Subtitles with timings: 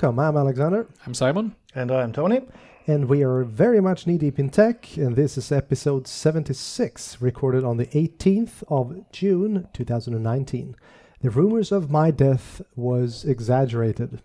[0.00, 0.20] Hello welcome.
[0.20, 1.56] I'm Alexander, I'm Simon.
[1.74, 2.42] And I'm Tony.
[2.86, 4.96] and we are very much knee deep in tech.
[4.96, 10.76] And this is episode 76, recorded on the 18th of June 2019.
[11.20, 14.22] The rumors of my death was exaggerated.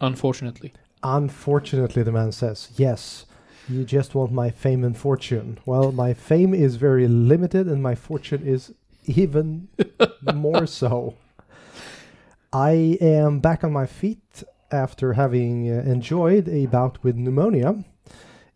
[0.00, 0.72] Unfortunately.
[1.04, 3.24] Unfortunately, the man says, yes,
[3.68, 5.60] you just want my fame and fortune.
[5.64, 8.74] Well, my fame is very limited, and my fortune is
[9.06, 9.68] even
[10.34, 11.14] more so.
[12.52, 17.84] I am back on my feet after having uh, enjoyed a bout with pneumonia,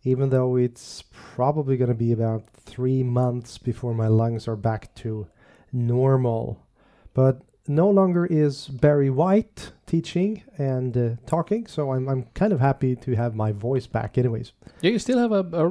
[0.03, 4.93] even though it's probably going to be about three months before my lungs are back
[4.95, 5.27] to
[5.71, 6.65] normal.
[7.13, 12.59] But no longer is Barry White teaching and uh, talking, so I'm, I'm kind of
[12.59, 14.51] happy to have my voice back, anyways.
[14.81, 15.65] Yeah, you still have a,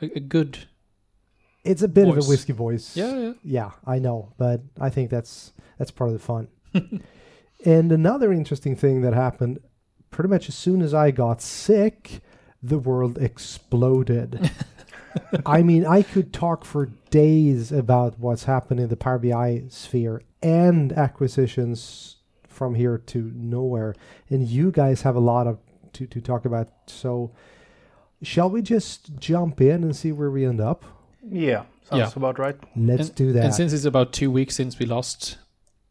[0.00, 0.66] a, a good.
[1.64, 2.96] It's a bit of a whiskey voice.
[2.96, 3.32] Yeah, yeah.
[3.42, 6.48] Yeah, I know, but I think that's that's part of the fun.
[7.64, 9.58] and another interesting thing that happened
[10.16, 12.22] pretty much as soon as I got sick,
[12.62, 14.50] the world exploded.
[15.44, 20.22] I mean, I could talk for days about what's happened in the Power BI sphere
[20.42, 22.16] and acquisitions
[22.48, 23.94] from here to nowhere.
[24.30, 25.58] And you guys have a lot of
[25.92, 26.70] to, to talk about.
[26.86, 27.32] So
[28.22, 30.82] shall we just jump in and see where we end up?
[31.28, 32.12] Yeah, sounds Yeah.
[32.16, 32.56] about right.
[32.74, 33.44] Let's do that.
[33.44, 35.36] And since it's about two weeks since we last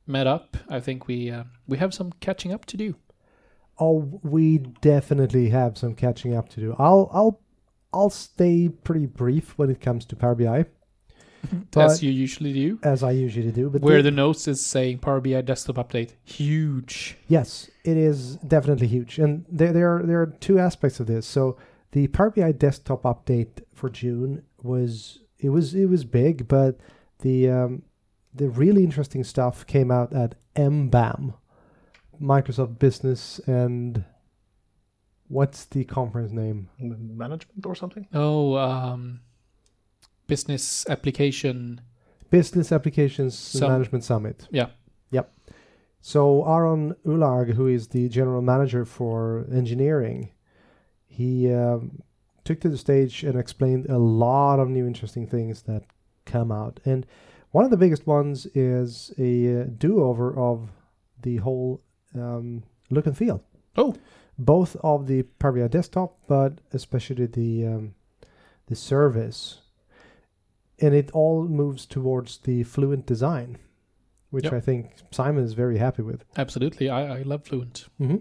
[0.07, 2.95] met up, I think we uh, we have some catching up to do.
[3.79, 6.75] Oh, we definitely have some catching up to do.
[6.79, 7.41] I'll I'll
[7.93, 10.65] I'll stay pretty brief when it comes to Power BI,
[11.71, 12.79] But- as you usually do.
[12.83, 13.69] as I usually do.
[13.69, 16.11] But Where the- the notes is saying Power BI desktop update.
[16.23, 17.17] Huge.
[17.27, 21.25] yes, it is definitely huge, and there there are there are two aspects of this.
[21.25, 21.57] So
[21.91, 26.80] the Power BI desktop update for June was it was it was big, but
[27.19, 27.83] the um,
[28.33, 31.33] the really interesting stuff came out at MBAM,
[32.21, 34.03] Microsoft Business and
[35.27, 36.70] what's the conference name?
[36.80, 38.08] Management or something?
[38.14, 39.21] Oh, um,
[40.27, 41.81] business application.
[42.30, 44.48] Business Applications Sum- Management Summit.
[44.52, 44.67] Yeah.
[45.11, 45.31] Yep.
[46.02, 50.32] So Arun Ulag, who is the general manager for engineering,
[51.08, 52.02] he um,
[52.43, 55.83] took to the stage and explained a lot of new interesting things that
[56.26, 56.80] come out.
[56.86, 57.05] And
[57.52, 60.71] one of the biggest ones is a uh, do-over of
[61.21, 61.82] the whole
[62.21, 63.43] um, look and feel.
[63.77, 63.95] Oh.
[64.37, 67.95] Both of the BI desktop, but especially the um,
[68.67, 69.61] the service,
[70.80, 73.58] and it all moves towards the fluent design,
[74.31, 74.53] which Yep.
[74.53, 76.26] I think Simon is very happy with.
[76.37, 76.89] Absolutely.
[76.89, 77.86] I, I love Fluent.
[77.98, 78.17] hmm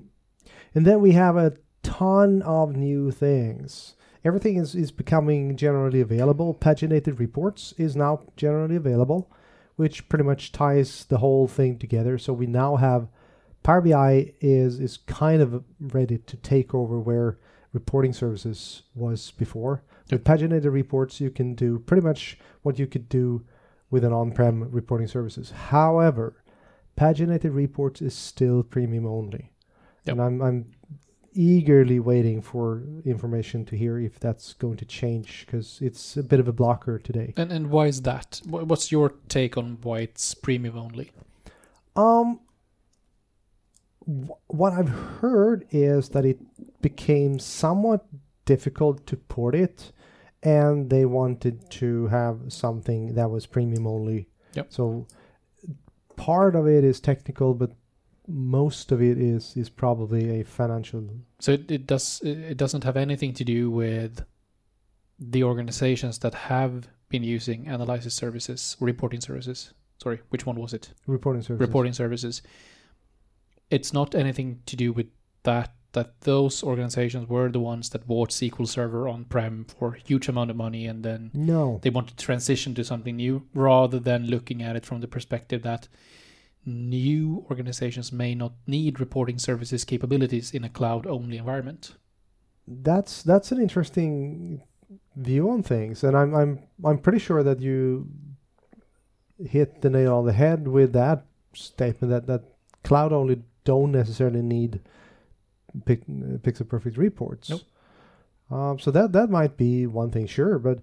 [0.74, 3.94] And then we have a ton of new things.
[4.24, 6.54] Everything is, is becoming generally available.
[6.54, 9.30] Paginated reports is now generally available,
[9.76, 12.18] which pretty much ties the whole thing together.
[12.18, 13.08] So we now have
[13.64, 17.38] Power BI is is kind of ready to take over where
[17.72, 19.82] reporting services was before.
[20.10, 23.44] With paginated reports, you can do pretty much what you could do
[23.90, 25.50] with an on-prem reporting services.
[25.50, 26.44] However,
[26.96, 29.50] paginated reports is still premium only.
[30.04, 30.12] Yep.
[30.12, 30.66] And I'm I'm
[31.32, 36.38] eagerly waiting for information to hear if that's going to change because it's a bit
[36.38, 37.32] of a blocker today.
[37.38, 38.42] And and why is that?
[38.44, 41.12] What's your take on why it's premium only?
[41.96, 42.40] Um,
[44.06, 46.38] what I've heard is that it
[46.82, 48.06] became somewhat
[48.44, 49.92] difficult to port it,
[50.42, 54.28] and they wanted to have something that was premium only.
[54.54, 54.66] Yep.
[54.70, 55.06] So
[56.16, 57.72] part of it is technical, but
[58.26, 61.08] most of it is is probably a financial.
[61.40, 64.24] So it, it does it doesn't have anything to do with
[65.18, 69.72] the organizations that have been using analysis services, reporting services.
[70.02, 70.92] Sorry, which one was it?
[71.06, 71.66] Reporting services.
[71.66, 72.42] Reporting services.
[73.70, 75.06] It's not anything to do with
[75.42, 75.72] that.
[75.92, 80.26] That those organizations were the ones that bought SQL Server on prem for a huge
[80.28, 81.78] amount of money, and then No.
[81.82, 85.62] they want to transition to something new, rather than looking at it from the perspective
[85.62, 85.86] that
[86.66, 91.94] new organizations may not need reporting services capabilities in a cloud-only environment.
[92.66, 94.62] that's that's an interesting
[95.14, 98.08] view on things, and I'm I'm I'm pretty sure that you
[99.38, 102.42] hit the nail on the head with that statement that that
[102.82, 104.80] cloud only don't necessarily need
[105.84, 107.50] pic, pixel perfect reports.
[107.50, 107.60] Nope.
[108.50, 110.80] Um, so that that might be one thing, sure, but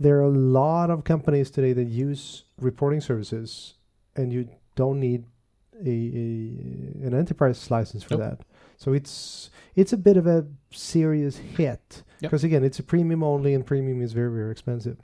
[0.00, 3.74] there are a lot of companies today that use reporting services,
[4.16, 5.24] and you don't need
[5.84, 8.20] a, a an enterprise license for Nope.
[8.38, 8.46] that.
[8.78, 12.30] So it's it's a bit of a serious hit Yep.
[12.30, 14.96] because again, it's a premium only, and premium is very very expensive.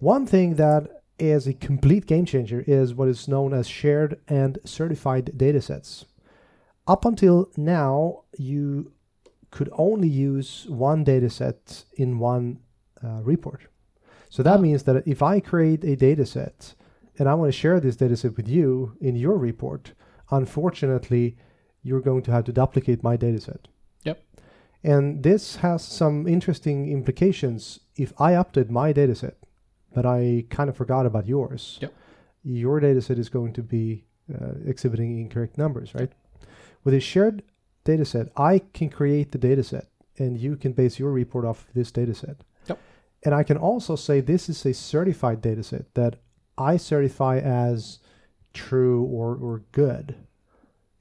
[0.00, 4.58] One thing that is a complete game changer is what is known as shared and
[4.64, 6.04] certified datasets.
[6.86, 8.92] up until now, you
[9.50, 12.58] could only use one dataset in one
[13.04, 13.62] uh, report.
[14.28, 16.74] So that means that if I create a dataset
[17.18, 19.92] and I want to share this dataset with you in your report,
[20.30, 21.36] unfortunately,
[21.82, 23.64] you're going to have to duplicate my dataset.
[24.04, 24.22] Yep.
[24.82, 27.80] And this has some interesting implications.
[27.96, 29.36] If I update my data set,
[29.94, 31.92] but I kind of forgot about yours, Yep.
[32.42, 36.10] your data set is going to be uh, exhibiting incorrect numbers, right?
[36.84, 37.42] With a shared
[37.84, 39.88] data set, I can create the data set
[40.18, 42.36] and you can base your report off this data set.
[42.68, 42.78] Yep.
[43.24, 46.16] And I can also say this is a certified data set that
[46.56, 47.98] I certify as
[48.54, 50.14] true or, or good.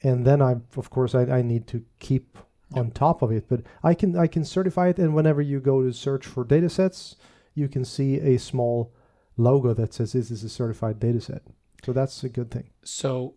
[0.01, 2.38] And then I, of course, I, I need to keep
[2.74, 3.45] on top of it.
[3.50, 6.69] But I can I can certify it, and whenever you go to search for data
[6.69, 7.18] sets,
[7.59, 8.94] you can see a small
[9.38, 11.44] logo that says this is a certified data set.
[11.83, 12.69] So that's a good thing.
[12.83, 13.35] So,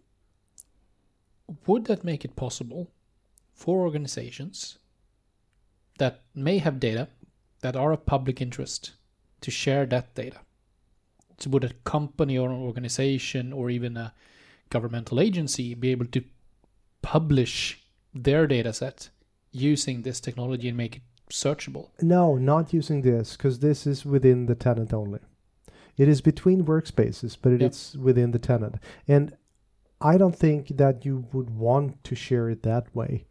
[1.66, 2.90] would that make it possible
[3.54, 4.78] for organizations
[5.98, 7.08] that may have data
[7.60, 8.92] that are of public interest
[9.42, 10.40] to share that data?
[11.38, 14.14] So, would a company or an organization or even a
[14.70, 16.25] governmental agency be able to
[17.02, 17.80] publish
[18.14, 19.10] their data set
[19.50, 21.02] using this technology and make it
[21.32, 21.88] searchable?
[22.00, 25.20] No, not using this because this is within the tenant only.
[25.96, 27.67] It is between workspaces, but Yeah.
[27.67, 28.76] it's within the tenant.
[29.08, 29.37] And
[30.00, 33.26] I don't think that you would want to share it that way.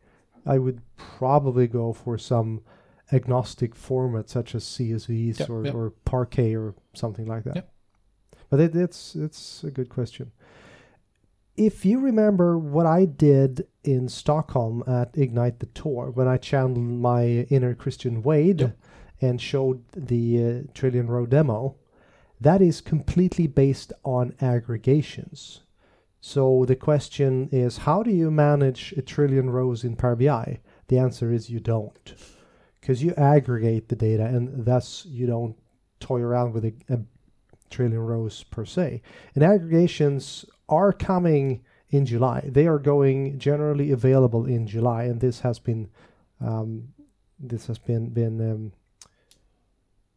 [0.46, 2.62] I would probably go for some
[3.12, 5.72] agnostic format such as CSVs Yeah, or, yeah.
[5.72, 7.70] or Parquet or something like that.
[8.50, 10.32] But it, it's it's a good question.
[11.62, 16.80] If you remember what I did in Stockholm at Ignite the Tour when I channeled
[16.80, 18.78] my inner Christian Wade Yep.
[19.22, 21.76] and showed the uh, Trillion Row demo,
[22.40, 25.62] that is completely based on aggregations.
[26.20, 30.62] So the question is, how do you manage a trillion rows in Power BI?
[30.88, 32.16] The answer is you don't,
[32.80, 35.56] because you aggregate the data, and thus you don't
[36.00, 37.02] toy around with a, a
[37.70, 39.04] trillion rows per se.
[39.36, 42.42] And aggregations are coming in July.
[42.46, 45.90] They are going generally available in July, and this has been,
[46.40, 46.94] um,
[47.38, 48.72] this has been been, um,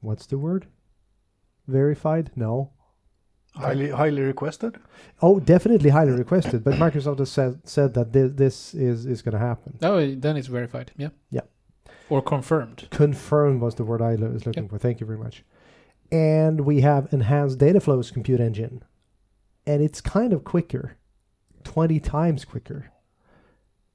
[0.00, 0.66] what's the word?
[1.66, 2.30] Verified?
[2.36, 2.70] No.
[3.56, 4.78] Highly, highly requested.
[5.22, 6.64] Oh, definitely highly requested.
[6.64, 9.78] But Microsoft has said said that this, this is is going to happen.
[9.82, 10.90] Oh, then it's verified.
[10.96, 11.10] Yeah.
[11.30, 11.42] Yeah.
[12.10, 12.88] Or confirmed.
[12.90, 14.78] Confirmed was the word I was looking for.
[14.78, 15.44] Thank you very much.
[16.10, 18.82] And we have enhanced data flows compute engine,
[19.66, 20.96] and it's kind of quicker,
[21.62, 22.90] twenty times quicker.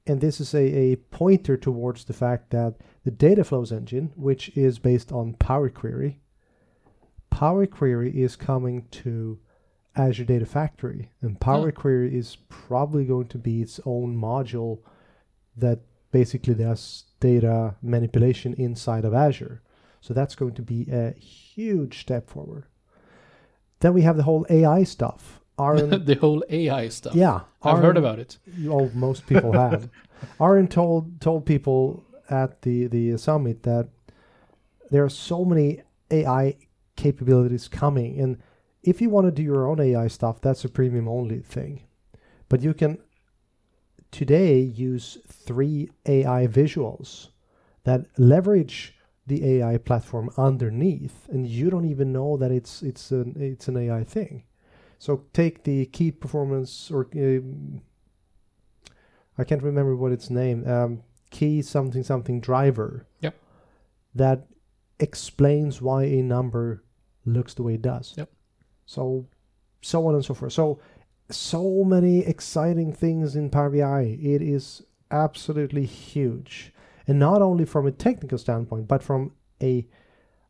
[0.06, 4.48] And this is a, a pointer towards the fact that the data flows engine, which
[4.56, 6.20] is based on Power Query,
[7.30, 9.38] Power Query is coming to
[9.96, 11.72] Azure Data Factory, and Power Oh.
[11.72, 14.80] Query is probably going to be its own module
[15.56, 15.80] that
[16.12, 19.62] basically does data manipulation inside of Azure.
[20.00, 22.64] So that's going to be a huge step forward.
[23.80, 25.40] Then we have the whole AI stuff.
[25.58, 27.14] Arun, the whole AI stuff.
[27.14, 28.38] yeah, I've heard about it.
[28.68, 29.88] Oh, most people have.
[30.40, 33.88] Arun told told people at the the summit that
[34.90, 36.56] there are so many AI
[36.96, 38.38] capabilities coming, and
[38.82, 41.82] if you want to do your own AI stuff, that's a premium only thing.
[42.48, 42.98] But you can
[44.10, 47.28] today use three AI visuals
[47.84, 48.94] that leverage
[49.26, 53.76] the AI platform underneath, and you don't even know that it's it's an it's an
[53.76, 54.44] AI thing.
[55.00, 57.80] So take the key performance or um,
[59.38, 60.68] I can't remember what its name.
[60.68, 63.06] Um, key something something driver.
[63.20, 63.34] Yep.
[64.14, 64.46] That
[64.98, 66.84] explains why a number
[67.24, 68.12] looks the way it does.
[68.18, 68.30] Yep.
[68.84, 69.26] So,
[69.80, 70.52] so on and so forth.
[70.52, 70.80] So,
[71.30, 74.18] so many exciting things in Power BI.
[74.20, 76.74] It is absolutely huge,
[77.06, 79.86] and not only from a technical standpoint, but from a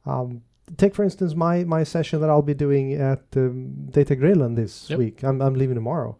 [0.04, 0.42] um,
[0.76, 4.88] take for instance my my session that I'll be doing at um, Data Grillen this
[4.90, 4.98] Yep.
[4.98, 5.22] week.
[5.24, 6.16] I'm I'm leaving tomorrow.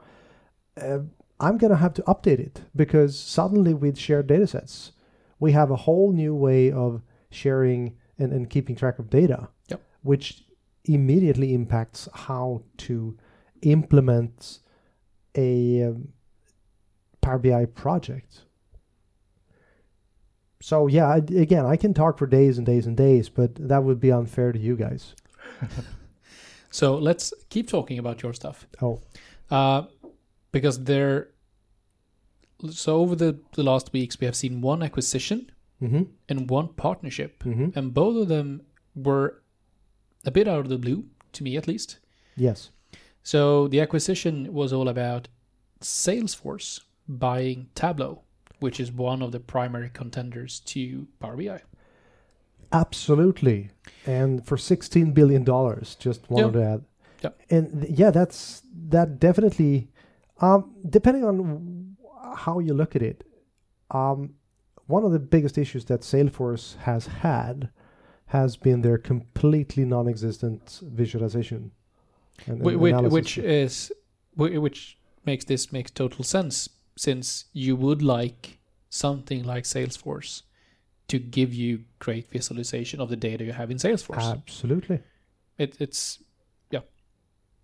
[0.80, 1.00] Uh,
[1.38, 4.92] I'm gonna have to update it because suddenly with shared data sets,
[5.38, 9.80] we have a whole new way of sharing and, and keeping track of data, Yep.
[10.02, 10.44] which
[10.84, 13.16] immediately impacts how to
[13.62, 14.58] implement
[15.36, 16.08] a um,
[17.20, 18.42] Power BI project.
[20.60, 23.82] So yeah, I, again, I can talk for days and days and days, but that
[23.82, 25.14] would be unfair to you guys.
[26.70, 28.66] So let's keep talking about your stuff.
[28.80, 29.00] Oh,
[29.50, 29.82] Uh,
[30.52, 31.28] because there.
[32.70, 35.50] So over the, the last weeks, we have seen one acquisition
[35.82, 37.70] mm-hmm, and one partnership, mm-hmm.
[37.74, 38.62] and both of them
[38.94, 39.42] were
[40.26, 41.98] a bit out of the blue, to me at least.
[42.36, 42.70] yes,
[43.22, 45.28] So the acquisition was all about
[45.80, 48.22] Salesforce buying Tableau
[48.60, 51.60] which is one of the primary contenders to Power BI.
[52.72, 53.70] Absolutely.
[54.06, 56.84] And for 16 billion dollars, just wanted to add.
[57.22, 57.30] Yeah.
[57.50, 59.88] And th- yeah, that's that definitely
[60.40, 61.96] um depending on
[62.36, 63.24] how you look at it.
[63.90, 64.34] Um
[64.86, 67.70] one of the biggest issues that Salesforce has had
[68.26, 71.72] has been their completely non-existent visualization.
[72.46, 73.92] and- and which, which is
[74.36, 76.68] which makes this makes total sense
[77.00, 78.58] since you would like
[78.90, 80.42] something like Salesforce
[81.08, 84.30] to give you great visualization of the data you have in Salesforce.
[84.30, 85.00] Absolutely.
[85.56, 86.22] it, it's
[86.70, 86.80] yeah.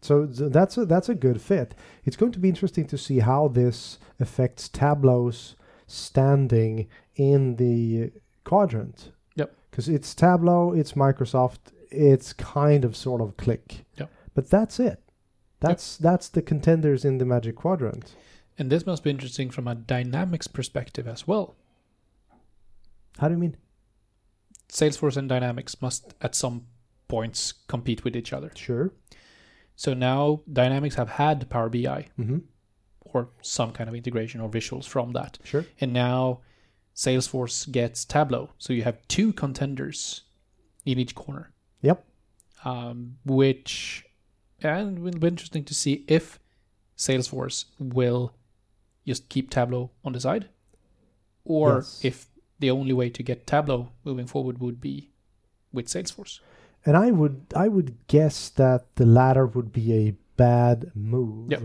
[0.00, 1.74] So that's a that's a good fit.
[2.06, 5.54] It's going to be interesting to see how this affects Tableau's
[5.86, 8.12] standing in the
[8.44, 9.12] quadrant.
[9.34, 9.54] Yep.
[9.70, 11.58] Because it's Tableau, it's Microsoft,
[11.90, 13.84] it's kind of sort of Qlik.
[13.98, 14.10] Yep.
[14.34, 15.02] But that's it.
[15.60, 18.14] That's that's the contenders in the Magic Quadrant.
[18.58, 21.54] And this must be interesting from a dynamics perspective as well.
[23.18, 23.56] How do you mean?
[24.68, 26.66] Salesforce and Dynamics must at some
[27.08, 28.50] points compete with each other.
[28.54, 28.92] Sure.
[29.76, 32.38] So now Dynamics have had Power BI Mm-hmm.
[33.00, 35.38] or some kind of integration or visuals from that.
[35.44, 35.64] Sure.
[35.80, 36.40] And now
[36.94, 38.50] Salesforce gets Tableau.
[38.58, 40.22] So you have two contenders
[40.84, 41.52] in each corner.
[41.82, 42.04] Yep.
[42.64, 44.04] Um, which
[44.62, 46.38] and it will be interesting to see if
[46.96, 48.34] Salesforce will
[49.06, 50.48] just keep Tableau on the side,
[51.44, 52.00] or Yes.
[52.04, 52.26] if
[52.58, 55.10] the only way to get Tableau moving forward would be
[55.72, 56.40] with Salesforce.
[56.84, 61.50] And I would I would guess that the latter would be a bad move.
[61.50, 61.62] Yep.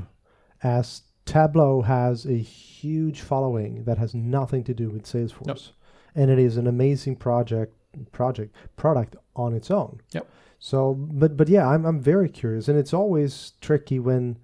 [0.64, 5.72] As Tableau has a huge following that has nothing to do with Salesforce.
[6.16, 7.74] And it is an amazing project
[8.12, 10.02] project product on its own.
[10.12, 10.28] Yep.
[10.60, 14.38] So but but yeah, I'm I'm very curious and it's always tricky when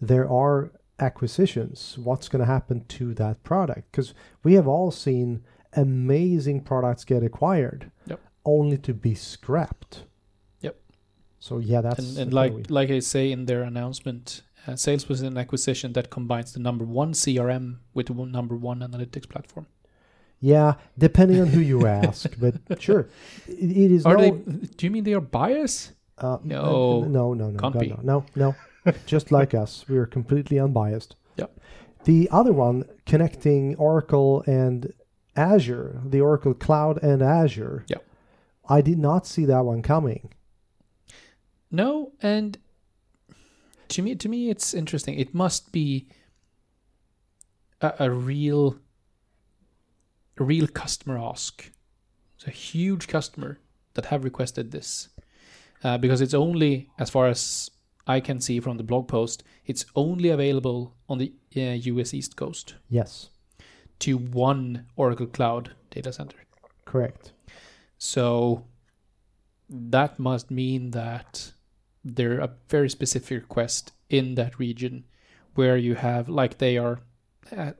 [0.00, 1.96] there are acquisitions.
[1.98, 3.90] What's going to happen to that product?
[3.90, 4.14] Because
[4.44, 5.42] we have all seen
[5.74, 8.20] amazing products get acquired Yep.
[8.44, 10.04] only to be scrapped.
[10.60, 10.76] Yep.
[11.38, 15.10] So yeah, that's and and like we- like I say in their announcement, uh, Salesforce
[15.12, 19.66] is an acquisition that combines the number one CRM with the number one analytics platform.
[20.42, 23.08] yeah, depending on who you ask, but sure,
[23.46, 24.22] it, it is Are no.
[24.22, 24.30] they?
[24.76, 25.92] Do you mean they are biased?
[26.18, 27.04] uh, No.
[27.04, 27.88] no, no, no, be.
[27.88, 28.54] no, no, no.
[29.06, 31.16] Just like us, we are completely unbiased.
[31.36, 31.60] Yep.
[32.04, 34.92] The other one connecting Oracle and
[35.36, 37.84] Azure, the Oracle Cloud and Azure.
[37.88, 38.04] Yep.
[38.68, 40.32] I did not see that one coming.
[41.70, 42.58] No, and
[43.88, 45.18] to me, to me, it's interesting.
[45.18, 46.08] It must be
[47.80, 48.78] a, a real,
[50.38, 51.70] a real customer ask.
[52.36, 53.58] It's a huge customer
[53.94, 55.08] that have requested this,
[55.84, 57.70] uh, because it's only, as far as
[58.06, 61.60] I can see from the blog post, it's only available on the uh,
[61.92, 62.14] U.S.
[62.14, 63.30] East Coast Yes,
[64.00, 66.38] to one Oracle Cloud data center.
[66.84, 67.32] correct.
[67.98, 68.64] So
[69.68, 71.52] that must mean that
[72.04, 75.04] there are a very specific request in that region
[75.54, 77.00] where you have, like they are,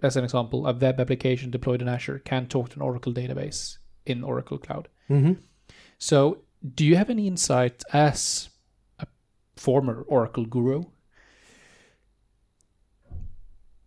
[0.03, 3.79] as an example, a web application deployed in Azure can talk to an Oracle database
[4.07, 4.89] in Oracle Cloud.
[5.09, 5.33] hmm
[5.99, 6.43] So,
[6.75, 8.51] do you have any insight as
[9.61, 10.83] former Oracle guru?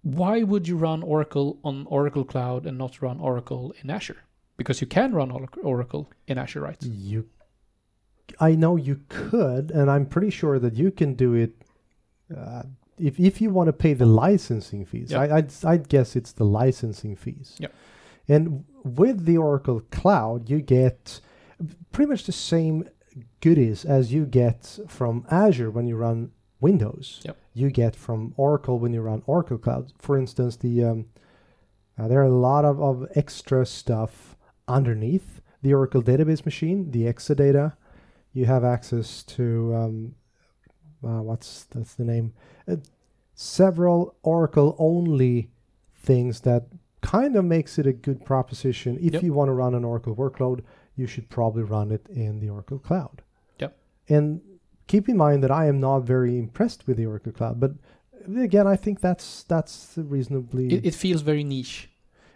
[0.02, 4.22] Why would you run Oracle on Oracle Cloud and not run Oracle in Azure?
[4.58, 5.32] Because you can run
[5.64, 6.82] Oracle in Azure, right?
[6.84, 7.26] You,
[8.40, 11.54] I know you could, and I'm pretty sure that you can do it.
[12.36, 12.64] Uh,
[13.00, 15.20] if if you want to pay the licensing fees, Yep.
[15.22, 17.56] I, I'd I'd guess it's the licensing fees.
[17.60, 17.74] Yep.
[18.28, 21.20] And with the Oracle Cloud, you get
[21.92, 22.88] pretty much the same
[23.42, 27.22] goodies as you get from Azure when you run Windows.
[27.26, 27.38] Yep.
[27.54, 29.92] You get from Oracle when you run Oracle Cloud.
[30.00, 31.06] For instance, the um,
[31.98, 34.36] uh, there are a lot of, of extra stuff
[34.68, 37.74] underneath the Oracle database machine, the Exadata.
[38.34, 40.16] You have access to um,
[41.04, 42.34] uh, what's that's the name?
[42.68, 42.78] Uh,
[43.36, 45.50] several Oracle only
[45.96, 46.66] things that
[47.02, 48.98] kind of makes it a good proposition.
[49.02, 49.24] If Yep.
[49.24, 50.62] you want to run an Oracle workload,
[50.96, 53.22] you should probably run it in the Oracle Cloud.
[53.60, 53.76] Yep.
[54.10, 54.42] And
[54.88, 57.72] keep in mind that I am not very impressed with the Oracle Cloud, but
[58.38, 61.90] again, I think that's that's reasonably It, it feels very niche.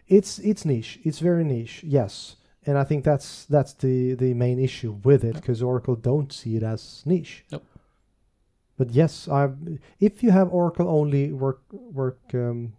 [0.08, 1.00] it's it's niche.
[1.04, 1.84] It's very niche.
[1.84, 2.36] Yes,
[2.66, 5.42] and I think that's that's the the main issue with it Yep.
[5.42, 7.46] because Oracle don't see it as niche.
[7.52, 7.64] Nope.
[8.78, 9.50] But yes, I
[10.00, 12.74] if you have Oracle only work work um,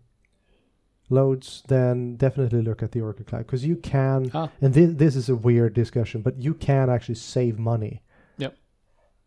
[1.11, 4.31] loads, then definitely look at the Oracle Cloud because you can.
[4.35, 8.03] Ah, And this this is a weird discussion, but you can actually save money.
[8.38, 8.57] Yep.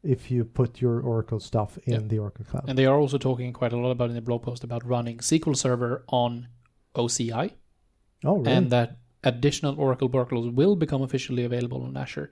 [0.04, 2.10] If you put your Oracle stuff in Yep.
[2.10, 2.66] the Oracle Cloud.
[2.70, 5.18] and they are also talking quite a lot about in the blog post about running
[5.20, 6.48] SQL Server on
[6.96, 7.52] OCI,
[8.24, 8.52] Oh, really?
[8.58, 12.32] and that additional Oracle workloads will become officially available on Azure,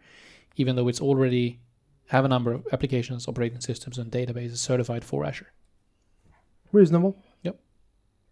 [0.56, 1.60] even though it's already
[2.08, 5.52] have a number of applications, operating systems, and databases certified for Azure.
[6.72, 7.16] Reasonable.
[7.44, 7.60] Yep.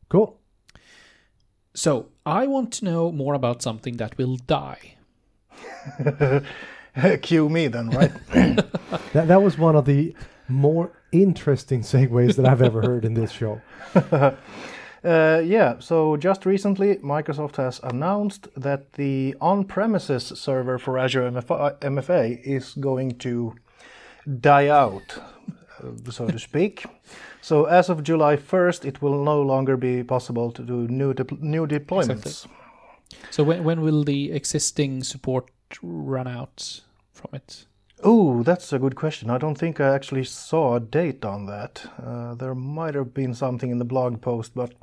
[0.10, 0.40] Cool.
[1.78, 4.96] So I want to know more about something that will die.
[7.22, 8.12] Cue me then, right?
[9.14, 10.16] That, that was one of the
[10.48, 13.62] more interesting segues that I've ever heard in this show.
[15.04, 21.30] Uh, yeah, so just recently, Microsoft has announced that the on premises server for Azure
[21.32, 23.54] MFA, MFA is going to
[24.42, 25.20] die out,
[25.82, 26.84] uh, so to speak.
[27.48, 31.38] So, as of July 1st, it will no longer be possible to do new, de-
[31.40, 32.26] new deployments.
[32.26, 32.52] Exactly.
[33.32, 35.46] So when when will the existing support
[35.82, 36.82] run out
[37.14, 37.66] from it?
[38.04, 39.30] Oh, that's a good question.
[39.30, 41.86] I don't think I actually saw a date on that.
[42.06, 44.74] Uh, there might have been something in the blog post, but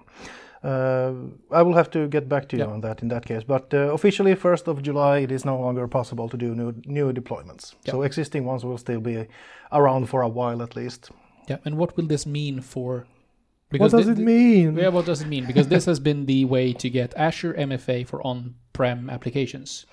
[0.62, 1.12] uh,
[1.50, 2.72] I will have to get back to you Yeah.
[2.74, 3.44] on that in that case.
[3.46, 7.12] But uh, officially, 1st of July, it is no longer possible to do new, new
[7.12, 7.74] deployments.
[7.90, 9.26] So existing ones will still be
[9.70, 11.10] around for a while at least.
[11.48, 13.06] Yeah, and what will this mean for?
[13.70, 14.76] What does thi- it mean?
[14.76, 15.46] Yeah, what does it mean?
[15.46, 19.86] Because this has been the way to get Azure MFA for on-prem applications.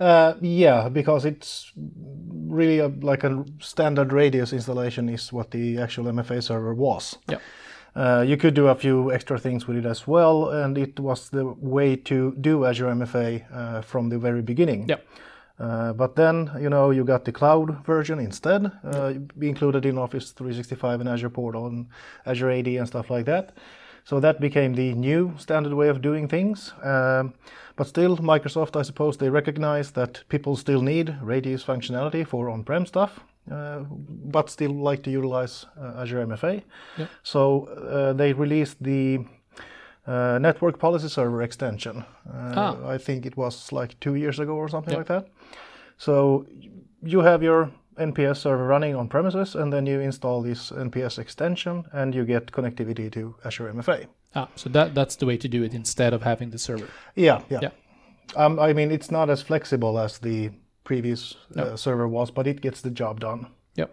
[0.00, 6.04] Uh, yeah, because it's really a, like a standard radius installation is what the actual
[6.04, 7.16] MFA server was.
[7.28, 7.38] Yeah.
[7.94, 11.28] Uh, you could do a few extra things with it as well, and it was
[11.28, 14.88] the way to do Azure MFA uh, from the very beginning.
[14.88, 14.96] Yeah.
[15.62, 19.96] Uh, but then, you know, you got the cloud version instead, uh, be included in
[19.96, 21.86] Office 365 and Azure Portal and
[22.26, 23.52] Azure AD and stuff like that.
[24.04, 26.72] So that became the new standard way of doing things.
[26.82, 27.34] Um,
[27.76, 32.84] but still, Microsoft, I suppose, they recognize that people still need Radius functionality for on-prem
[32.84, 36.62] stuff, uh, but still like to utilize uh, Azure MFA.
[36.98, 37.08] Yep.
[37.22, 39.24] So uh, they released the
[40.06, 42.04] uh, Network Policy Server extension.
[42.26, 42.94] Uh, Ah.
[42.94, 44.98] I think it was like two years ago or something Yep.
[44.98, 45.28] like that.
[45.98, 46.46] So
[47.02, 51.84] you have your NPS server running on premises, and then you install this NPS extension,
[51.92, 54.06] and you get connectivity to Azure MFA.
[54.34, 56.86] Ah, so that that's the way to do it instead of having the server.
[57.14, 57.60] Yeah, yeah.
[57.62, 57.70] Yeah.
[58.36, 60.50] Um, I mean, it's not as flexible as the
[60.84, 61.62] previous No.
[61.62, 63.46] uh, server was, but it gets the job done.
[63.76, 63.90] Yep,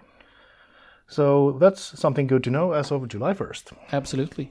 [1.07, 3.73] So that's something good to know as of July 1st.
[3.91, 4.49] absolutely.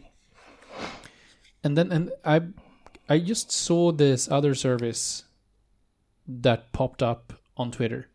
[1.68, 2.40] And then and I
[3.10, 5.24] I just saw this other service
[6.26, 8.08] that popped up on Twitter.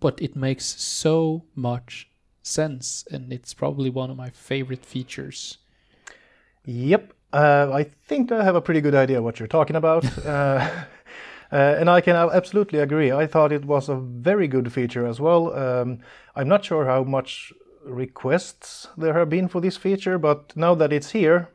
[0.00, 2.10] But it makes so much
[2.42, 5.58] sense and it's probably one of my favorite features.
[6.64, 7.12] Yep.
[7.32, 10.04] Uh, I think I have a pretty good idea what you're talking about.
[10.26, 10.68] uh,
[11.52, 13.12] uh, and I can absolutely agree.
[13.12, 15.54] I thought it was a very good feature as well.
[15.54, 16.00] Um,
[16.34, 17.52] I'm not sure how much
[17.84, 21.48] requests there have been for this feature, but now that it's here,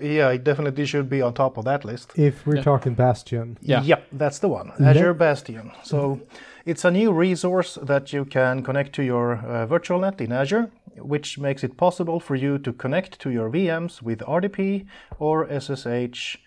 [0.00, 2.12] yeah, it definitely should be on top of that list.
[2.16, 2.62] If we're Yeah.
[2.62, 3.82] talking Bastion, Yeah.
[3.82, 4.72] Yep, that's the one.
[4.80, 5.70] Azure Bastion.
[5.82, 6.20] So
[6.66, 10.70] it's a new resource that you can connect to your uh, virtual net in Azure,
[10.98, 14.86] which makes it possible for you to connect to your VMs with RDP
[15.18, 16.38] or SSH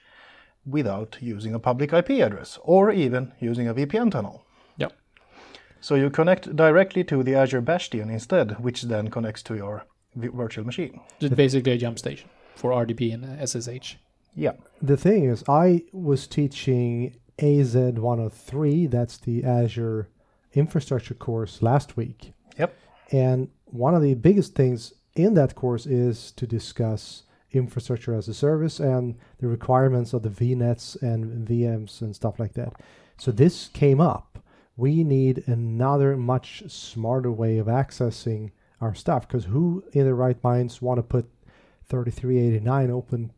[0.65, 4.45] without using a public IP address or even using a VPN tunnel.
[4.77, 4.93] Yep.
[5.81, 9.84] So you connect directly to the Azure Bastion instead, which then connects to your
[10.15, 10.99] vi- virtual machine.
[11.19, 13.97] Just basically a jump station for RDP and uh, SSH.
[14.37, 14.53] Yeah.
[14.81, 20.09] the thing is, I was teaching AZ103, that's the Azure
[20.53, 22.33] infrastructure course last week.
[22.57, 22.75] Yep.
[23.11, 28.33] And one of the biggest things in that course is to discuss infrastructure as a
[28.33, 32.73] service and the requirements of the VNets and VMs and stuff like that.
[33.17, 34.39] So this came up.
[34.77, 40.41] We need another much smarter way of accessing our stuff because who in their right
[40.43, 41.29] minds want to put
[41.88, 43.32] 3389 open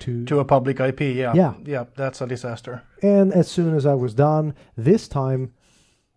[0.00, 1.32] to, To a public IP, yeah.
[1.34, 1.54] Yeah.
[1.64, 2.82] Yeah, that's a disaster.
[3.02, 5.52] and as soon as I was done, this time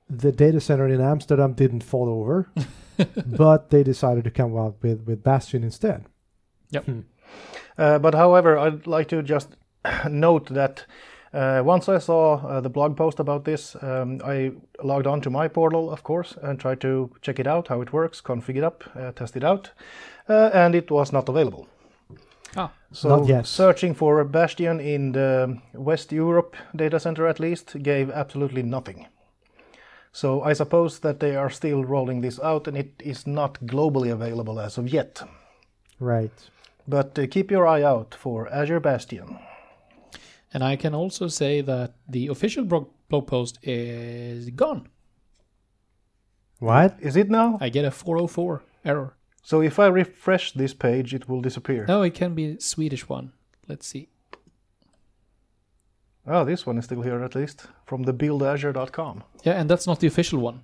[0.10, 2.50] the data center in Amsterdam didn't fall over,
[3.26, 6.06] but they decided to come out with, with Bastion instead.
[7.78, 9.56] Uh, but however, I'd like to just
[10.10, 10.86] note that
[11.32, 14.52] uh, once I saw uh, the blog post about this, um, I
[14.84, 17.94] logged on to my portal, of course, and tried to check it out, how it
[17.94, 19.72] works, config it up, uh, test it out,
[20.34, 21.68] and it was not available.
[22.56, 23.46] Ah, So Not yet.
[23.46, 29.08] searching for Bastion in the West Europe data center at least gave absolutely nothing.
[30.12, 34.12] So I suppose that they are still rolling this out and it is not globally
[34.12, 35.22] available as of yet.
[36.00, 36.50] Right.
[36.88, 39.38] But uh, keep your eye out for Azure Bastion.
[40.54, 44.88] and I can also say that the official blog blog post is gone.
[46.60, 46.98] What?
[47.00, 47.58] Is it now?
[47.62, 49.14] I get a 404 error.
[49.44, 51.86] So if I refresh this page, it will disappear.
[51.88, 53.32] No, it can be Swedish one.
[53.68, 54.10] Let's see.
[56.28, 59.24] Oh, this one is still here at least from the buildazure.com.
[59.44, 60.62] Yeah, and that's not the official one.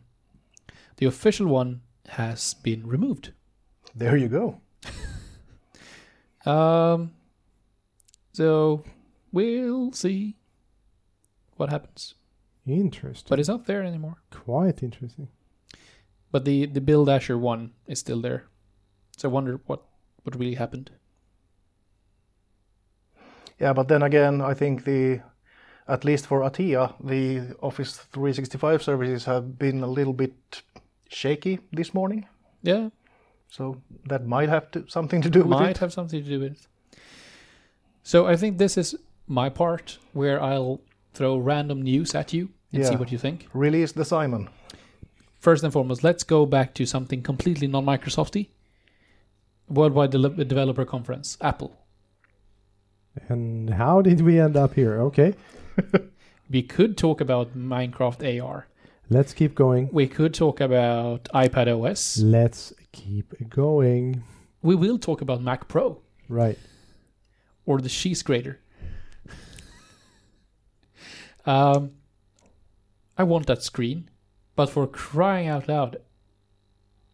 [0.97, 3.31] The official one has been removed.
[3.95, 4.61] There you go.
[6.45, 7.13] Um,
[8.31, 8.83] so
[9.31, 10.35] we'll see
[11.57, 12.13] what happens.
[12.67, 13.25] Interesting.
[13.29, 14.17] But it's not there anymore.
[14.29, 15.29] Quite interesting.
[16.31, 18.45] But the the Build Azure one is still there.
[19.17, 19.82] So I wonder what
[20.23, 20.91] what really happened.
[23.60, 25.21] Yeah, but then again, I think the
[25.88, 30.63] at least for Atea, the Office 365 services have been a little bit
[31.10, 32.25] shaky this morning.
[32.63, 32.89] Yeah,
[33.47, 35.63] So that might have to, something to do with it.
[35.63, 36.67] might have something to do with it.
[38.01, 38.95] So I think this is
[39.28, 40.82] my part where I'll
[41.13, 43.47] throw random news at you and see what you think.
[43.54, 44.49] Release the Simon.
[45.39, 48.49] First and foremost, let's go back to something completely non-Microsofty.
[49.69, 51.75] Worldwide Dele- Developer Conference, Apple.
[53.30, 54.99] And how did we end up here?
[55.01, 55.34] Okay,
[56.49, 58.67] We could talk about Minecraft AR.
[59.10, 59.89] let's keep going.
[59.91, 62.19] We could talk about iPad OS.
[62.19, 64.23] Let's keep going.
[64.62, 66.58] We will talk about Mac Pro Right.
[67.65, 68.60] or the cheese grater.
[71.45, 71.91] um,
[73.17, 74.10] I want that screen,
[74.56, 75.97] but for crying out loud,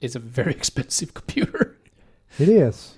[0.02, 1.78] it's a very expensive computer.
[2.42, 2.96] It is.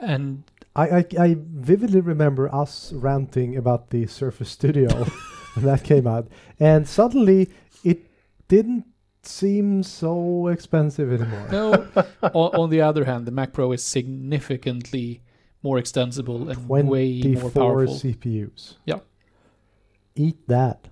[0.00, 4.88] And I, I, I vividly remember us ranting about the Surface Studio
[5.54, 7.50] when that came out, and suddenly
[7.84, 8.06] it
[8.48, 8.86] didn't
[9.22, 11.48] seem so expensive anymore.
[11.50, 11.72] no,
[12.22, 15.22] on, on the other hand, the Mac Pro is significantly
[15.62, 17.94] more extensible and way more 24 powerful.
[17.94, 18.76] CPUs.
[18.86, 19.00] Yeah.
[20.14, 20.88] Eat that.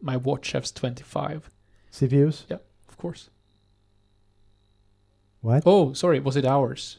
[0.00, 1.50] My watch has 25,
[1.92, 2.44] CPUs?
[2.48, 3.30] Yeah, of course.
[5.40, 5.62] What?
[5.64, 6.98] Oh, sorry, was it hours?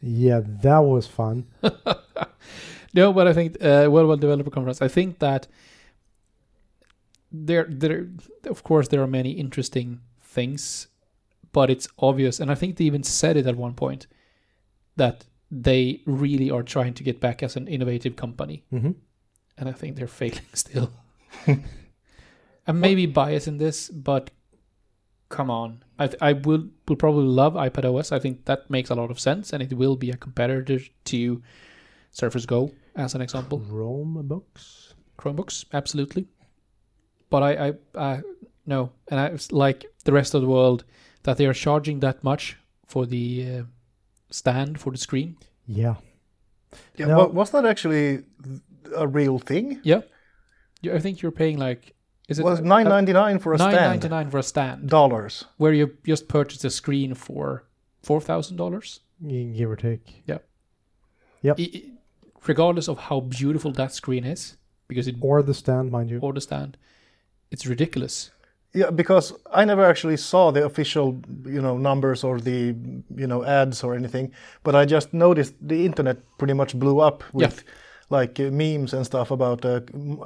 [0.00, 1.46] Yeah, that was fun.
[2.94, 4.80] No, but I think uh, Worldwide Developer Conference.
[4.80, 5.46] I think that
[7.30, 8.08] there, there,
[8.46, 10.88] of course, there are many interesting things,
[11.52, 14.06] but it's obvious, and I think they even said it at one point
[14.96, 18.92] that they really are trying to get back as an innovative company, hmm
[19.58, 20.90] and I think they're failing still.
[22.66, 24.30] I'm maybe biased in this, but
[25.28, 28.12] come on, I th- I will will probably love iPad OS.
[28.12, 31.42] I think that makes a lot of sense, and it will be a competitor to
[32.10, 33.58] Surface Go, as an example.
[33.58, 34.94] Rome books.
[35.18, 36.28] Chromebooks, absolutely.
[37.30, 38.20] But I, I, I
[38.66, 40.84] no, and I like the rest of the world
[41.24, 42.56] that they are charging that much
[42.86, 43.62] for the uh,
[44.30, 45.36] stand for the screen.
[45.66, 45.96] Yeah.
[46.96, 47.18] Yeah, No.
[47.18, 48.22] wa- was that actually
[48.96, 49.80] a real thing?
[49.82, 50.02] Yeah.
[50.94, 51.94] I think you're paying like
[52.28, 53.90] is it was nine ninety nine for a nine stand?
[53.90, 55.44] ninety nine for a stand Dollars.
[55.56, 57.64] where you just purchase a screen for
[58.02, 59.00] four thousand dollars.
[59.26, 60.22] Give or take.
[60.26, 60.38] Yeah.
[61.42, 61.54] Yeah.
[62.46, 64.56] Regardless of how beautiful that screen is,
[64.88, 66.18] because it Or the stand, mind you.
[66.20, 66.76] or the stand,
[67.50, 68.30] it's ridiculous.
[68.74, 72.76] Yeah, because I never actually saw the official, you know, numbers or the,
[73.16, 74.30] you know, ads or anything.
[74.62, 77.64] But I just noticed the internet pretty much blew up with,
[78.10, 79.80] like, uh, memes and stuff about uh,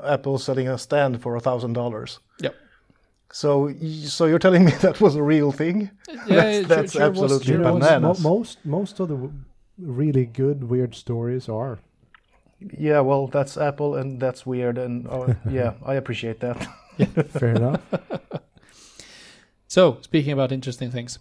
[0.05, 2.19] Apple selling a stand for a thousand dollars.
[2.41, 2.55] Yep.
[3.33, 3.73] So,
[4.05, 5.91] so you're telling me that was a real thing?
[6.09, 6.17] Yeah,
[6.63, 8.21] That's- that's absolutely You know, bananas.
[8.23, 9.31] mo- most most of the
[9.79, 11.79] really good weird stories are.
[12.79, 16.57] Yeah, well, that's Apple, and that's weird, and oh, yeah, I appreciate that.
[17.31, 17.81] Fair enough.
[19.67, 21.19] So, speaking about interesting things,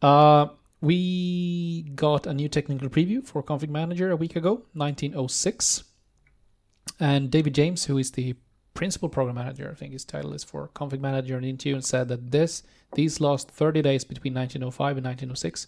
[0.00, 0.46] uh,
[0.80, 5.84] we got a new technical preview for Config Manager a week ago, 1906.
[7.02, 8.36] And David James, who is the
[8.74, 12.30] principal program manager, I think his title is for Config Manager in Intune, said that
[12.30, 12.62] this
[12.94, 15.66] these last 30 days between 1905 and 1906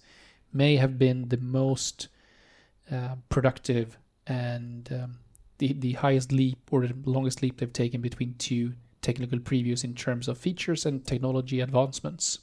[0.53, 2.07] may have been the most
[2.93, 5.19] uh, productive and um,
[5.59, 9.93] the the highest leap or the longest leap they've taken between two technical previews in
[9.95, 12.39] terms of features and technology advancements,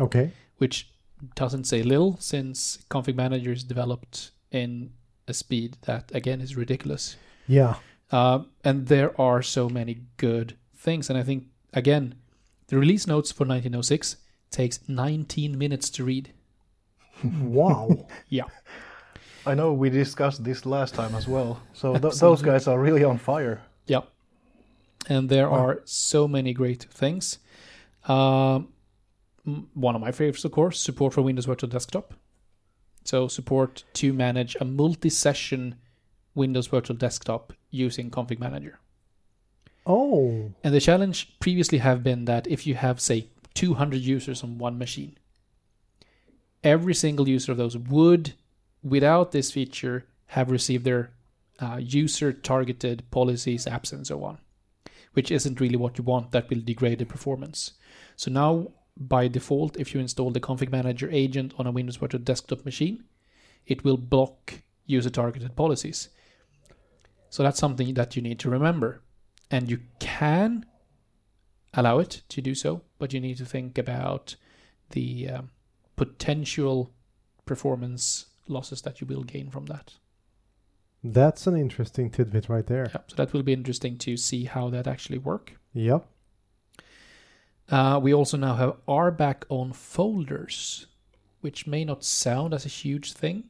[0.00, 0.32] Okay.
[0.56, 0.88] which
[1.34, 4.92] doesn't say little since Config Manager is developed in
[5.28, 7.16] a speed that again is ridiculous.
[7.46, 7.74] Yeah.
[8.12, 12.14] Uh, and there are so many good things, and I think again,
[12.68, 14.16] the release notes for 1906
[14.50, 16.32] takes 19 minutes to read.
[17.42, 18.06] Wow.
[18.28, 18.44] Yeah.
[19.46, 21.60] I know we discussed this last time as well.
[21.72, 23.62] So th- those guys are really on fire.
[23.86, 24.02] Yeah.
[25.08, 25.56] And there Wow.
[25.66, 27.38] are so many great things.
[28.06, 28.68] Um,
[29.74, 32.14] one of my favorites, of course, support for Windows Virtual Desktop.
[33.04, 35.76] So support to manage a multi-session
[36.34, 38.78] Windows Virtual Desktop using Config Manager.
[39.86, 40.52] oh.
[40.62, 44.78] And the challenge previously have been that if you have, say, 200 users on one
[44.78, 45.16] machine,
[46.62, 48.34] every single user of those would,
[48.82, 51.10] without this feature, have received their
[51.60, 54.38] uh, user targeted policies, apps, and so on,
[55.12, 56.30] which isn't really what you want.
[56.30, 57.72] That will degrade the performance.
[58.16, 62.20] So now, by default, if you install the config manager agent on a Windows Virtual
[62.20, 63.04] Desktop machine,
[63.66, 66.08] it will block user targeted policies.
[67.30, 69.02] So that's something that you need to remember.
[69.50, 70.66] And you can
[71.74, 74.36] allow it to do so, but you need to think about
[74.90, 75.50] the um,
[75.96, 76.92] potential
[77.46, 79.94] performance losses that you will gain from that.
[81.02, 82.90] That's an interesting tidbit right there.
[82.92, 85.56] Yeah, so that will be interesting to see how that actually work.
[85.72, 86.06] Yep.
[87.70, 90.86] Uh, we also now have RBAC on folders,
[91.40, 93.44] which may not sound as a huge thing.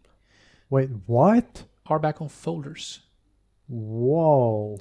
[0.68, 1.64] Wait, what?
[1.88, 3.00] RBAC on folders.
[3.70, 4.78] Whoa.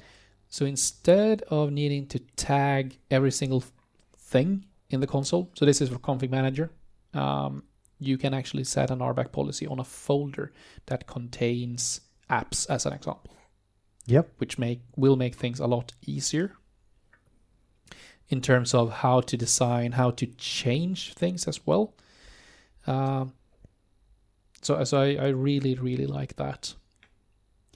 [0.49, 3.63] So instead of needing to tag every single
[4.17, 6.71] thing in the console, so this is for config manager,
[7.13, 7.63] um,
[7.99, 10.52] you can actually set an RBAC policy on a folder
[10.88, 13.36] that contains apps, as an example.
[14.06, 14.28] Yep.
[14.39, 16.56] which make will make things a lot easier
[18.28, 21.93] in terms of how to design, how to change things as well.
[22.88, 23.34] Um,
[24.63, 26.73] so, so I, I really, really like that.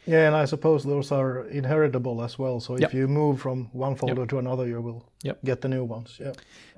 [0.05, 2.59] Yeah, and I suppose those are inheritable as well.
[2.59, 2.93] So if Yep.
[2.93, 5.43] you move from one folder to another, you will Yep.
[5.45, 6.17] get the new ones.
[6.19, 6.33] Yeah.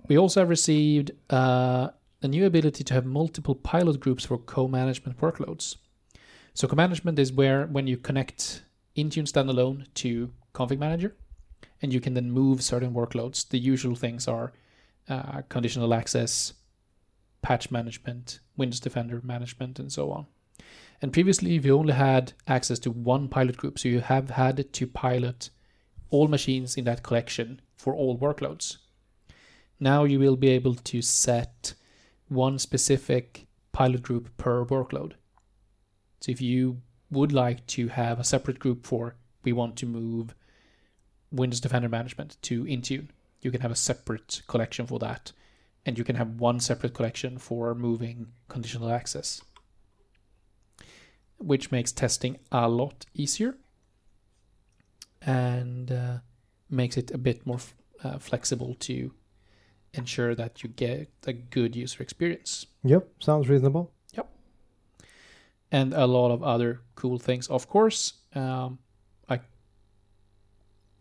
[0.07, 1.89] We also have received uh,
[2.21, 5.77] a new ability to have multiple pilot groups for co-management workloads.
[6.53, 8.63] So co-management is where when you connect
[8.95, 11.15] Intune standalone to Config Manager,
[11.81, 13.47] and you can then move certain workloads.
[13.49, 14.53] The usual things are
[15.09, 16.53] uh, conditional access,
[17.41, 20.27] patch management, Windows Defender management, and so on.
[21.01, 24.88] And previously, you only had access to one pilot group, so you have had to
[24.88, 25.49] pilot
[26.10, 28.77] all machines in that collection for all workloads.
[29.79, 31.73] Now you will be able to set
[32.29, 35.13] one specific pilot group per workload.
[36.21, 36.81] So if you
[37.12, 40.34] would like to have a separate group for we want to move
[41.31, 43.10] Windows Defender Management to Intune,
[43.41, 45.31] you can have a separate collection for that.
[45.86, 49.41] And you can have one separate collection for moving conditional access,
[51.37, 53.55] which makes testing a lot easier
[55.21, 56.17] and uh,
[56.69, 59.13] makes it a bit more f- uh, flexible to
[59.93, 63.07] ensure that you get a good user experience Yep.
[63.19, 63.91] Sounds reasonable.
[64.13, 64.29] Yep.
[65.71, 67.47] And a lot of other cool things.
[67.47, 68.77] Of course, um,
[69.27, 69.39] I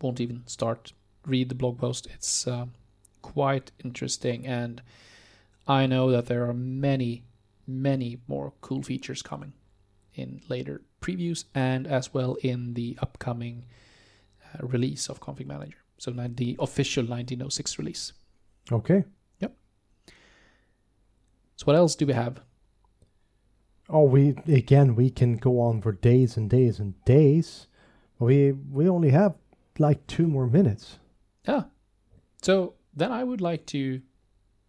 [0.00, 0.94] won't even start
[1.26, 2.06] read the blog post.
[2.14, 2.72] It's um,
[3.20, 4.80] quite interesting, and
[5.68, 7.24] I know that there are many,
[7.66, 9.52] many more cool features coming
[10.14, 13.64] in later previews and as well in the upcoming
[14.54, 15.78] uh, release of Config Manager.
[15.98, 18.12] So the official 1906 release.
[18.70, 19.04] Okay.
[19.40, 19.56] Yep.
[21.56, 22.40] So what else do we have?
[23.88, 27.66] Oh, we again we can go on for days and days and days.
[28.18, 29.34] We we only have
[29.78, 30.98] like two more minutes.
[31.46, 31.64] Yeah.
[32.42, 34.00] So then I would like to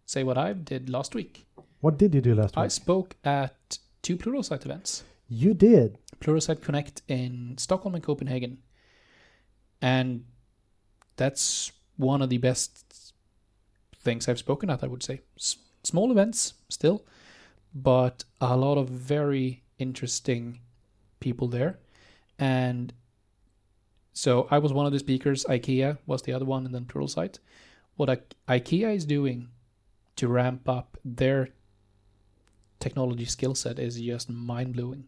[0.04, 1.46] say what I did last week.
[1.80, 2.64] What did you do last I week?
[2.64, 5.04] I spoke at two Pluralsight events.
[5.28, 5.98] You did.
[6.20, 8.58] Pluralsight Connect in Stockholm and Copenhagen.
[9.82, 10.24] And
[11.16, 13.12] that's one of the best
[14.00, 15.20] things I've spoken at, I would say.
[15.36, 17.04] S- small events still,
[17.74, 20.60] but a lot of very interesting
[21.20, 21.78] people there.
[22.38, 22.92] And
[24.12, 27.38] so I was one of the speakers, IKEA was the other one, and then Pluralsight.
[27.96, 29.48] What I- IKEA is doing
[30.16, 31.50] to ramp up their
[32.78, 35.04] technology skill set is just mind blowing.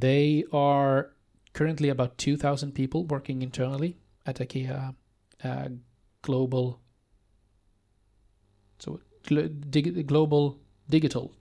[0.00, 1.12] They are
[1.52, 4.94] currently about 2,000 people working internally at IKEA
[5.44, 5.68] uh,
[6.22, 6.80] Global.
[8.78, 11.34] So, gl- dig- Global Digital,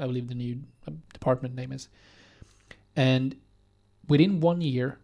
[0.00, 1.88] I believe the new uh, department name is.
[2.96, 3.36] And
[4.08, 4.98] within one year,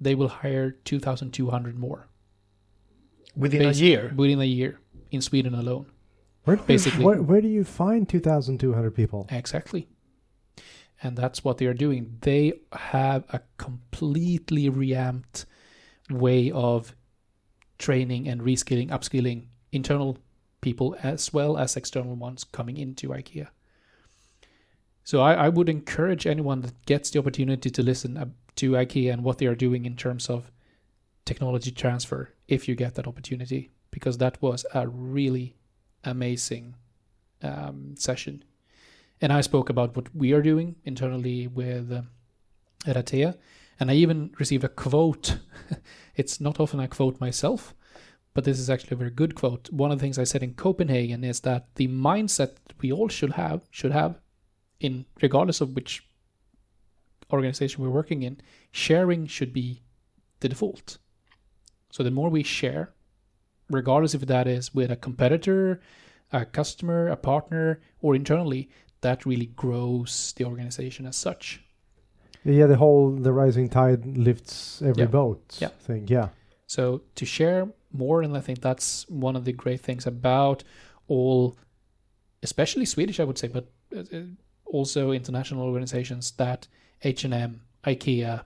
[0.00, 2.08] they will hire 2,200 more.
[3.36, 4.12] Within a year.
[4.16, 4.80] Within a year
[5.12, 5.86] in Sweden alone.
[6.44, 7.04] Where Basically.
[7.04, 9.28] where, where do you find two thousand two hundred people?
[9.30, 9.86] Exactly.
[11.02, 12.18] And that's what they are doing.
[12.20, 15.46] They have a completely reamped
[16.08, 16.94] way of
[17.78, 20.18] training and reskilling, upskilling internal
[20.60, 23.48] people as well as external ones coming into IKEA.
[25.04, 29.24] So I, I would encourage anyone that gets the opportunity to listen to IKEA and
[29.24, 30.52] what they are doing in terms of
[31.24, 35.56] technology transfer, if you get that opportunity, because that was a really
[36.04, 36.76] amazing
[37.42, 38.44] um, session
[39.22, 42.02] and I spoke about what we are doing internally with uh,
[43.80, 45.38] and I even received a quote.
[46.16, 47.74] it's not often I quote myself,
[48.34, 49.70] but this is actually a very good quote.
[49.70, 53.32] One of the things I said in Copenhagen is that the mindset we all should
[53.34, 54.18] have should have,
[54.80, 56.08] in regardless of which
[57.32, 58.40] organization we're working in,
[58.72, 59.82] sharing should be
[60.40, 60.98] the default.
[61.90, 62.92] So the more we share,
[63.70, 65.80] regardless if that is with a competitor,
[66.32, 68.70] a customer, a partner, or internally,
[69.02, 71.60] that really grows the organization as such.
[72.44, 75.10] Yeah, the whole the rising tide lifts every Yeah.
[75.10, 75.68] boat Yeah.
[75.86, 76.08] thing.
[76.08, 76.28] Yeah.
[76.66, 80.64] So to share more, and I think that's one of the great things about
[81.06, 81.56] all,
[82.42, 84.22] especially Swedish, I would say, but uh, uh,
[84.64, 86.66] also international organizations that
[87.02, 88.44] H and M, IKEA,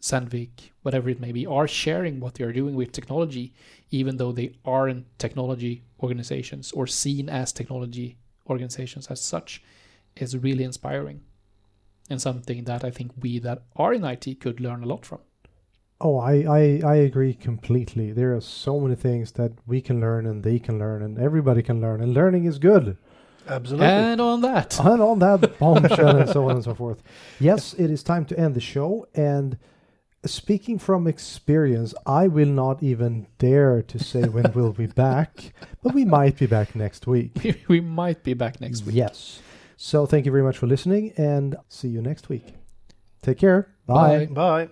[0.00, 3.54] Sandvik, whatever it may be, are sharing what they are doing with technology,
[3.90, 8.16] even though they aren't technology organizations or seen as technology
[8.48, 9.62] organizations as such,
[10.16, 11.22] is really inspiring,
[12.08, 15.20] and something that I think we that are in IT could learn a lot from.
[16.00, 18.12] Oh, I, I, I agree completely.
[18.12, 21.62] There are so many things that we can learn and they can learn and everybody
[21.62, 22.98] can learn and learning is good.
[23.48, 23.86] Absolutely.
[23.86, 24.78] And on that.
[24.80, 27.02] And on that bombshell and so on and so forth.
[27.38, 29.06] Yes, it is time to end the show.
[29.14, 29.58] And
[30.24, 35.94] speaking from experience, I will not even dare to say when we'll be back, but
[35.94, 37.64] we might be back next week.
[37.68, 38.94] we might be back next week.
[38.94, 39.40] Yes.
[39.76, 42.54] So thank you very much for listening and see you next week.
[43.22, 43.68] Take care.
[43.86, 44.26] Bye.
[44.26, 44.26] Bye.
[44.26, 44.62] Bye.